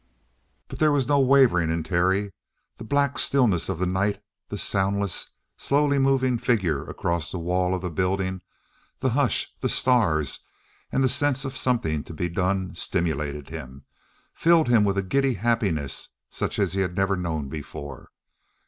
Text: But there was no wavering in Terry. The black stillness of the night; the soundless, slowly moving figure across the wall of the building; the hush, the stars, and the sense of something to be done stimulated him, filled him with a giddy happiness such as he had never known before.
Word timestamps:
But 0.67 0.79
there 0.79 0.91
was 0.91 1.07
no 1.07 1.19
wavering 1.19 1.69
in 1.69 1.83
Terry. 1.83 2.33
The 2.77 2.83
black 2.83 3.19
stillness 3.19 3.69
of 3.69 3.77
the 3.77 3.85
night; 3.85 4.19
the 4.49 4.57
soundless, 4.57 5.29
slowly 5.57 5.99
moving 5.99 6.39
figure 6.39 6.83
across 6.83 7.29
the 7.29 7.37
wall 7.37 7.75
of 7.75 7.83
the 7.83 7.91
building; 7.91 8.41
the 8.97 9.11
hush, 9.11 9.53
the 9.59 9.69
stars, 9.69 10.39
and 10.91 11.03
the 11.03 11.07
sense 11.07 11.45
of 11.45 11.55
something 11.55 12.03
to 12.05 12.15
be 12.15 12.29
done 12.29 12.73
stimulated 12.73 13.49
him, 13.49 13.85
filled 14.33 14.69
him 14.69 14.83
with 14.83 14.97
a 14.97 15.03
giddy 15.03 15.35
happiness 15.35 16.09
such 16.31 16.57
as 16.57 16.73
he 16.73 16.81
had 16.81 16.95
never 16.95 17.15
known 17.15 17.47
before. 17.47 18.09